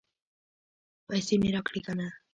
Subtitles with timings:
[1.07, 2.07] پیسې مې راکړې که نه؟